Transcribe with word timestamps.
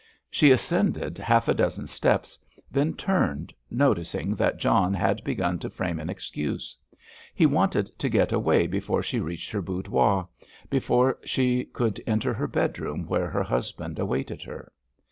She 0.31 0.49
ascended 0.49 1.19
half 1.19 1.47
a 1.47 1.53
dozen 1.53 1.85
steps, 1.85 2.39
then 2.71 2.95
turned, 2.95 3.53
noticing 3.69 4.33
that 4.33 4.57
John 4.57 4.95
had 4.95 5.23
begun 5.23 5.59
to 5.59 5.69
frame 5.69 5.99
an 5.99 6.09
excuse. 6.09 6.75
He 7.35 7.45
wanted 7.45 7.85
to 7.99 8.09
get 8.09 8.31
away 8.33 8.65
before 8.65 9.03
she 9.03 9.19
reached 9.19 9.51
her 9.51 9.61
boudoir, 9.61 10.27
before 10.71 11.19
she 11.23 11.65
could 11.65 12.01
enter 12.07 12.33
her 12.33 12.47
bedroom 12.47 13.05
where 13.05 13.29
her 13.29 13.43
husband 13.43 13.99
awaited 13.99 14.41
her. 14.41 14.71